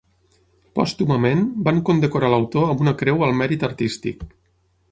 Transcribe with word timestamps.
Pòstumament 0.77 1.43
van 1.67 1.81
condecorar 1.91 2.31
l'autor 2.35 2.73
amb 2.75 2.81
una 2.87 2.97
creu 3.03 3.21
al 3.27 3.37
mèrit 3.43 3.67
artístic. 3.69 4.25